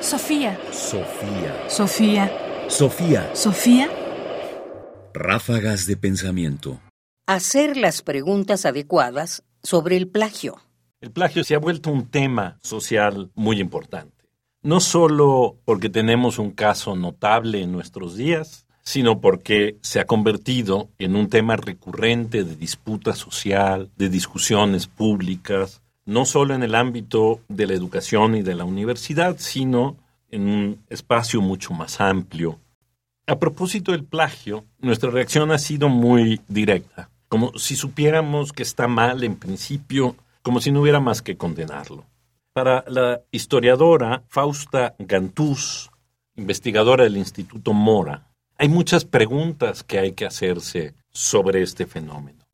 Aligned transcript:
Sofía. 0.00 0.58
Sofía. 0.72 1.68
Sofía. 1.68 2.32
Sofía. 2.68 3.30
Sofía. 3.34 3.90
Ráfagas 5.12 5.86
de 5.86 5.98
pensamiento. 5.98 6.80
Hacer 7.26 7.76
las 7.76 8.00
preguntas 8.00 8.64
adecuadas 8.64 9.42
sobre 9.62 9.98
el 9.98 10.08
plagio. 10.08 10.56
El 11.02 11.10
plagio 11.10 11.44
se 11.44 11.54
ha 11.54 11.58
vuelto 11.58 11.90
un 11.90 12.08
tema 12.08 12.58
social 12.62 13.30
muy 13.34 13.60
importante. 13.60 14.30
No 14.62 14.80
solo 14.80 15.58
porque 15.66 15.90
tenemos 15.90 16.38
un 16.38 16.52
caso 16.52 16.96
notable 16.96 17.60
en 17.60 17.70
nuestros 17.70 18.16
días, 18.16 18.66
sino 18.82 19.20
porque 19.20 19.76
se 19.82 20.00
ha 20.00 20.06
convertido 20.06 20.88
en 20.98 21.14
un 21.14 21.28
tema 21.28 21.56
recurrente 21.56 22.42
de 22.42 22.56
disputa 22.56 23.14
social, 23.14 23.90
de 23.96 24.08
discusiones 24.08 24.86
públicas, 24.86 25.82
no 26.04 26.24
solo 26.24 26.54
en 26.54 26.62
el 26.62 26.74
ámbito 26.74 27.40
de 27.48 27.66
la 27.66 27.74
educación 27.74 28.34
y 28.34 28.42
de 28.42 28.54
la 28.54 28.64
universidad, 28.64 29.36
sino 29.38 29.96
en 30.30 30.48
un 30.48 30.84
espacio 30.88 31.40
mucho 31.40 31.72
más 31.72 32.00
amplio. 32.00 32.58
A 33.26 33.38
propósito 33.38 33.92
del 33.92 34.04
plagio, 34.04 34.64
nuestra 34.80 35.10
reacción 35.10 35.52
ha 35.52 35.58
sido 35.58 35.88
muy 35.88 36.40
directa, 36.48 37.10
como 37.28 37.56
si 37.58 37.76
supiéramos 37.76 38.52
que 38.52 38.62
está 38.62 38.88
mal 38.88 39.22
en 39.22 39.36
principio, 39.36 40.16
como 40.42 40.60
si 40.60 40.72
no 40.72 40.80
hubiera 40.80 41.00
más 41.00 41.22
que 41.22 41.36
condenarlo. 41.36 42.04
Para 42.52 42.84
la 42.88 43.20
historiadora 43.30 44.24
Fausta 44.28 44.96
Gantús, 44.98 45.90
investigadora 46.36 47.04
del 47.04 47.16
Instituto 47.16 47.72
Mora, 47.72 48.26
hay 48.58 48.68
muchas 48.68 49.04
preguntas 49.04 49.84
que 49.84 49.98
hay 49.98 50.12
que 50.12 50.26
hacerse 50.26 50.94
sobre 51.10 51.62
este 51.62 51.86
fenómeno. 51.86 52.44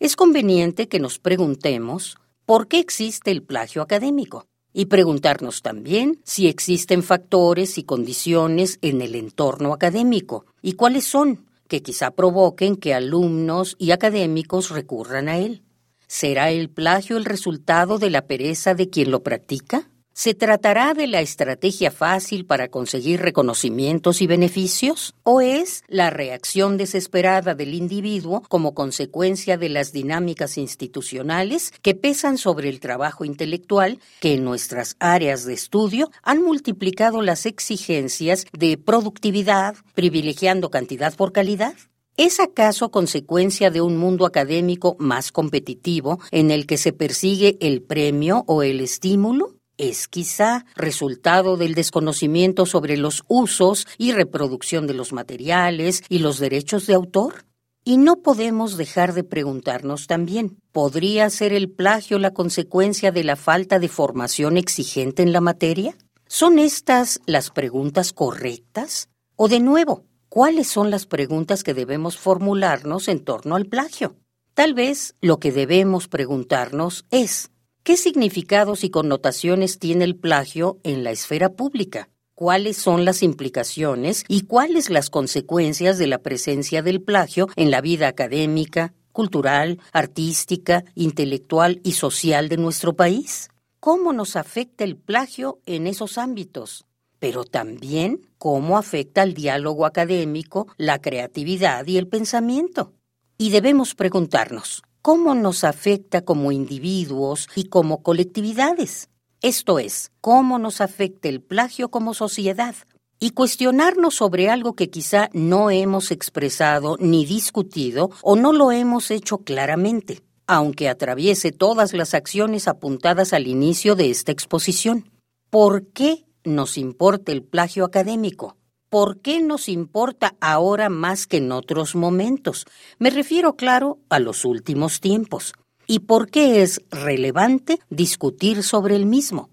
Es 0.00 0.16
conveniente 0.16 0.88
que 0.88 0.98
nos 0.98 1.18
preguntemos 1.18 2.16
por 2.46 2.68
qué 2.68 2.78
existe 2.78 3.30
el 3.30 3.42
plagio 3.42 3.82
académico 3.82 4.46
y 4.72 4.86
preguntarnos 4.86 5.62
también 5.62 6.20
si 6.24 6.48
existen 6.48 7.02
factores 7.02 7.78
y 7.78 7.84
condiciones 7.84 8.78
en 8.82 9.00
el 9.00 9.14
entorno 9.14 9.72
académico 9.72 10.44
y 10.60 10.72
cuáles 10.74 11.04
son 11.04 11.46
que 11.68 11.82
quizá 11.82 12.10
provoquen 12.10 12.76
que 12.76 12.92
alumnos 12.92 13.76
y 13.78 13.92
académicos 13.92 14.70
recurran 14.70 15.28
a 15.28 15.38
él. 15.38 15.62
¿Será 16.06 16.50
el 16.50 16.68
plagio 16.68 17.16
el 17.16 17.24
resultado 17.24 17.98
de 17.98 18.10
la 18.10 18.26
pereza 18.26 18.74
de 18.74 18.90
quien 18.90 19.10
lo 19.10 19.22
practica? 19.22 19.88
¿Se 20.16 20.32
tratará 20.32 20.94
de 20.94 21.08
la 21.08 21.20
estrategia 21.20 21.90
fácil 21.90 22.46
para 22.46 22.68
conseguir 22.68 23.20
reconocimientos 23.20 24.22
y 24.22 24.28
beneficios? 24.28 25.12
¿O 25.24 25.40
es 25.40 25.82
la 25.88 26.08
reacción 26.10 26.76
desesperada 26.76 27.56
del 27.56 27.74
individuo 27.74 28.44
como 28.48 28.74
consecuencia 28.74 29.58
de 29.58 29.70
las 29.70 29.92
dinámicas 29.92 30.56
institucionales 30.56 31.72
que 31.82 31.96
pesan 31.96 32.38
sobre 32.38 32.68
el 32.68 32.78
trabajo 32.78 33.24
intelectual 33.24 33.98
que 34.20 34.34
en 34.34 34.44
nuestras 34.44 34.94
áreas 35.00 35.46
de 35.46 35.54
estudio 35.54 36.12
han 36.22 36.44
multiplicado 36.44 37.20
las 37.20 37.44
exigencias 37.44 38.46
de 38.52 38.78
productividad, 38.78 39.74
privilegiando 39.94 40.70
cantidad 40.70 41.12
por 41.16 41.32
calidad? 41.32 41.74
¿Es 42.16 42.38
acaso 42.38 42.92
consecuencia 42.92 43.72
de 43.72 43.80
un 43.80 43.96
mundo 43.96 44.26
académico 44.26 44.94
más 45.00 45.32
competitivo 45.32 46.20
en 46.30 46.52
el 46.52 46.68
que 46.68 46.76
se 46.76 46.92
persigue 46.92 47.58
el 47.60 47.82
premio 47.82 48.44
o 48.46 48.62
el 48.62 48.80
estímulo? 48.80 49.53
Es 49.78 50.08
quizá 50.08 50.64
resultado 50.76 51.56
del 51.56 51.74
desconocimiento 51.74 52.66
sobre 52.66 52.96
los 52.96 53.24
usos 53.28 53.86
y 53.98 54.12
reproducción 54.12 54.86
de 54.86 54.94
los 54.94 55.12
materiales 55.12 56.02
y 56.08 56.18
los 56.18 56.38
derechos 56.38 56.86
de 56.86 56.94
autor? 56.94 57.44
Y 57.84 57.98
no 57.98 58.16
podemos 58.16 58.78
dejar 58.78 59.12
de 59.12 59.24
preguntarnos 59.24 60.06
también, 60.06 60.56
¿podría 60.72 61.28
ser 61.28 61.52
el 61.52 61.70
plagio 61.70 62.18
la 62.18 62.32
consecuencia 62.32 63.12
de 63.12 63.24
la 63.24 63.36
falta 63.36 63.78
de 63.78 63.88
formación 63.88 64.56
exigente 64.56 65.22
en 65.22 65.32
la 65.32 65.42
materia? 65.42 65.94
¿Son 66.26 66.58
estas 66.58 67.20
las 67.26 67.50
preguntas 67.50 68.14
correctas? 68.14 69.10
O 69.36 69.48
de 69.48 69.60
nuevo, 69.60 70.04
¿cuáles 70.30 70.66
son 70.68 70.90
las 70.90 71.04
preguntas 71.04 71.62
que 71.62 71.74
debemos 71.74 72.16
formularnos 72.16 73.08
en 73.08 73.22
torno 73.22 73.54
al 73.54 73.66
plagio? 73.66 74.16
Tal 74.54 74.72
vez 74.72 75.14
lo 75.20 75.38
que 75.38 75.52
debemos 75.52 76.08
preguntarnos 76.08 77.04
es, 77.10 77.50
¿Qué 77.84 77.98
significados 77.98 78.82
y 78.82 78.88
connotaciones 78.88 79.78
tiene 79.78 80.04
el 80.04 80.16
plagio 80.16 80.78
en 80.84 81.04
la 81.04 81.10
esfera 81.10 81.50
pública? 81.50 82.08
¿Cuáles 82.34 82.78
son 82.78 83.04
las 83.04 83.22
implicaciones 83.22 84.24
y 84.26 84.46
cuáles 84.46 84.88
las 84.88 85.10
consecuencias 85.10 85.98
de 85.98 86.06
la 86.06 86.16
presencia 86.22 86.80
del 86.80 87.02
plagio 87.02 87.46
en 87.56 87.70
la 87.70 87.82
vida 87.82 88.08
académica, 88.08 88.94
cultural, 89.12 89.80
artística, 89.92 90.82
intelectual 90.94 91.82
y 91.84 91.92
social 91.92 92.48
de 92.48 92.56
nuestro 92.56 92.96
país? 92.96 93.50
¿Cómo 93.80 94.14
nos 94.14 94.36
afecta 94.36 94.82
el 94.84 94.96
plagio 94.96 95.60
en 95.66 95.86
esos 95.86 96.16
ámbitos? 96.16 96.86
Pero 97.18 97.44
también 97.44 98.22
cómo 98.38 98.78
afecta 98.78 99.22
el 99.22 99.34
diálogo 99.34 99.84
académico, 99.84 100.68
la 100.78 101.02
creatividad 101.02 101.86
y 101.86 101.98
el 101.98 102.08
pensamiento. 102.08 102.94
Y 103.36 103.50
debemos 103.50 103.94
preguntarnos, 103.94 104.84
cómo 105.04 105.34
nos 105.34 105.64
afecta 105.64 106.22
como 106.22 106.50
individuos 106.50 107.46
y 107.54 107.64
como 107.64 108.02
colectividades. 108.02 109.10
Esto 109.42 109.78
es, 109.78 110.12
cómo 110.22 110.58
nos 110.58 110.80
afecta 110.80 111.28
el 111.28 111.42
plagio 111.42 111.90
como 111.90 112.14
sociedad. 112.14 112.74
Y 113.20 113.32
cuestionarnos 113.32 114.14
sobre 114.14 114.48
algo 114.48 114.74
que 114.74 114.88
quizá 114.88 115.28
no 115.34 115.70
hemos 115.70 116.10
expresado 116.10 116.96
ni 117.00 117.26
discutido 117.26 118.12
o 118.22 118.34
no 118.34 118.54
lo 118.54 118.72
hemos 118.72 119.10
hecho 119.10 119.36
claramente, 119.36 120.22
aunque 120.46 120.88
atraviese 120.88 121.52
todas 121.52 121.92
las 121.92 122.14
acciones 122.14 122.66
apuntadas 122.66 123.34
al 123.34 123.46
inicio 123.46 123.96
de 123.96 124.08
esta 124.08 124.32
exposición. 124.32 125.10
¿Por 125.50 125.88
qué 125.88 126.24
nos 126.44 126.78
importa 126.78 127.30
el 127.30 127.42
plagio 127.42 127.84
académico? 127.84 128.56
¿Por 128.94 129.20
qué 129.20 129.40
nos 129.40 129.68
importa 129.68 130.36
ahora 130.40 130.88
más 130.88 131.26
que 131.26 131.38
en 131.38 131.50
otros 131.50 131.96
momentos? 131.96 132.64
Me 133.00 133.10
refiero, 133.10 133.56
claro, 133.56 133.98
a 134.08 134.20
los 134.20 134.44
últimos 134.44 135.00
tiempos. 135.00 135.52
¿Y 135.88 135.98
por 135.98 136.30
qué 136.30 136.62
es 136.62 136.80
relevante 136.92 137.80
discutir 137.90 138.62
sobre 138.62 138.94
el 138.94 139.04
mismo? 139.04 139.50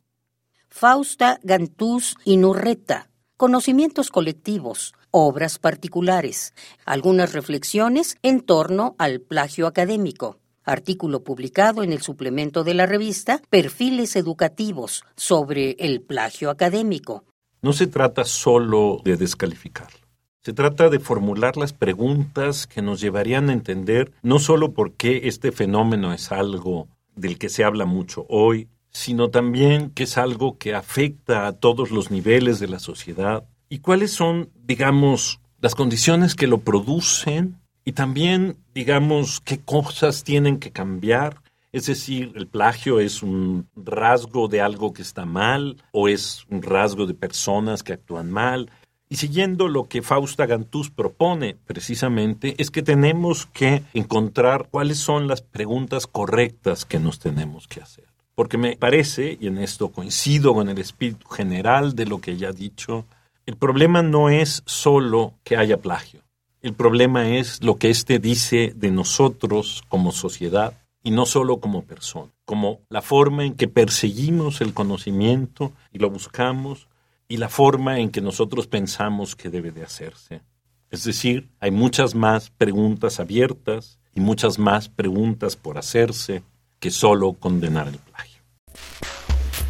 Fausta 0.70 1.40
Gantús 1.42 2.18
y 2.24 2.38
Nurreta. 2.38 3.10
Conocimientos 3.36 4.12
colectivos, 4.12 4.94
obras 5.10 5.58
particulares, 5.58 6.54
algunas 6.86 7.34
reflexiones 7.34 8.18
en 8.22 8.42
torno 8.42 8.96
al 9.00 9.22
plagio 9.22 9.66
académico. 9.66 10.38
Artículo 10.64 11.24
publicado 11.24 11.82
en 11.82 11.94
el 11.94 12.04
suplemento 12.04 12.64
de 12.64 12.76
la 12.76 12.86
revista 12.86 13.42
Perfiles 13.50 14.16
Educativos 14.16 15.04
sobre 15.16 15.72
el 15.80 16.04
plagio 16.04 16.52
académico, 16.52 17.26
no 17.62 17.74
se 17.74 17.88
trata 17.88 18.26
solo 18.26 19.02
de 19.04 19.18
descalificarlo. 19.18 20.00
Se 20.44 20.54
trata 20.54 20.90
de 20.90 21.00
formular 21.00 21.56
las 21.58 21.74
preguntas 21.74 22.66
que 22.66 22.82
nos 22.82 23.00
llevarían 23.00 23.50
a 23.50 23.54
entender 23.54 24.12
no 24.24 24.40
solo 24.40 24.72
por 24.72 24.94
qué 24.94 25.22
este 25.26 25.52
fenómeno 25.52 26.14
es 26.14 26.32
algo 26.32 26.88
del 27.16 27.38
que 27.38 27.50
se 27.50 27.64
habla 27.64 27.86
mucho 27.86 28.26
hoy, 28.28 28.68
sino 28.90 29.30
también 29.30 29.92
que 29.92 30.04
es 30.04 30.18
algo 30.18 30.58
que 30.58 30.74
afecta 30.74 31.46
a 31.46 31.54
todos 31.54 31.92
los 31.92 32.10
niveles 32.10 32.60
de 32.60 32.68
la 32.68 32.80
sociedad 32.80 33.46
y 33.70 33.80
cuáles 33.80 34.12
son, 34.12 34.50
digamos, 34.64 35.40
las 35.60 35.76
condiciones 35.76 36.36
que 36.36 36.48
lo 36.48 36.60
producen 36.60 37.62
y 37.86 37.94
también, 37.94 38.58
digamos, 38.74 39.42
qué 39.42 39.60
cosas 39.60 40.24
tienen 40.24 40.58
que 40.58 40.72
cambiar 40.72 41.41
es 41.72 41.86
decir, 41.86 42.34
el 42.36 42.48
plagio 42.48 43.00
es 43.00 43.24
un 43.24 43.68
rasgo 43.76 44.50
de 44.50 44.62
algo 44.62 44.94
que 44.94 45.02
está 45.02 45.26
mal 45.26 45.78
o 45.92 46.10
es 46.10 46.46
un 46.50 46.62
rasgo 46.62 47.06
de 47.06 47.14
personas 47.14 47.82
que 47.82 47.94
actúan 47.94 48.30
mal. 48.30 48.70
Y 49.08 49.18
siguiendo 49.18 49.68
lo 49.68 49.88
que 49.88 50.02
Fausta 50.02 50.46
Gantús 50.46 50.90
propone 50.90 51.56
precisamente, 51.66 52.56
es 52.58 52.72
que 52.72 52.82
tenemos 52.82 53.46
que 53.46 53.84
encontrar 53.94 54.68
cuáles 54.70 54.98
son 54.98 55.28
las 55.28 55.42
preguntas 55.42 56.08
correctas 56.08 56.86
que 56.86 57.00
nos 57.00 57.20
tenemos 57.20 57.68
que 57.68 57.82
hacer. 57.82 58.06
Porque 58.36 58.58
me 58.58 58.76
parece, 58.76 59.38
y 59.40 59.48
en 59.48 59.58
esto 59.58 59.90
coincido 59.90 60.54
con 60.54 60.68
el 60.70 60.78
espíritu 60.78 61.28
general 61.28 61.96
de 61.96 62.06
lo 62.06 62.20
que 62.20 62.38
ya 62.38 62.50
he 62.50 62.54
dicho, 62.54 63.06
el 63.46 63.56
problema 63.56 64.02
no 64.02 64.30
es 64.30 64.64
solo 64.66 65.34
que 65.44 65.58
haya 65.58 65.78
plagio. 65.78 66.22
El 66.62 66.74
problema 66.74 67.30
es 67.30 67.64
lo 67.64 67.78
que 67.78 67.90
éste 67.90 68.20
dice 68.20 68.74
de 68.76 68.92
nosotros 68.92 69.84
como 69.90 70.12
sociedad 70.12 70.81
y 71.04 71.12
no 71.12 71.26
solo 71.26 71.60
como 71.60 71.84
persona, 71.84 72.32
como 72.46 72.82
la 72.90 73.02
forma 73.02 73.46
en 73.46 73.56
que 73.56 73.68
perseguimos 73.68 74.62
el 74.62 74.74
conocimiento 74.74 75.74
y 75.92 76.00
lo 76.00 76.10
buscamos 76.10 76.88
y 77.28 77.38
la 77.38 77.50
forma 77.50 78.00
en 78.00 78.10
que 78.12 78.22
nosotros 78.22 78.68
pensamos 78.68 79.36
que 79.36 79.50
debe 79.50 79.72
de 79.72 79.84
hacerse. 79.84 80.42
Es 80.90 81.06
decir, 81.06 81.50
hay 81.60 81.72
muchas 81.72 82.14
más 82.16 82.50
preguntas 82.50 83.20
abiertas 83.20 84.00
y 84.14 84.20
muchas 84.20 84.60
más 84.60 84.90
preguntas 84.90 85.56
por 85.56 85.78
hacerse 85.78 86.44
que 86.80 86.92
solo 86.92 87.34
condenar 87.34 87.88
el 87.88 87.98
plagio. 87.98 88.42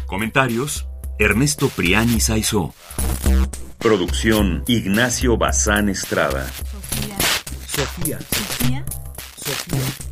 Comentarios: 0.06 0.86
Ernesto 1.18 1.68
Priani 1.68 2.18
Saizó. 2.18 2.74
Producción: 3.78 4.64
Ignacio 4.66 5.36
Bazán 5.36 5.88
Estrada. 5.88 6.48
Sofía. 6.48 7.16
Sofía. 7.66 8.18
Sofía. 8.20 8.84
Sofía. 9.36 10.11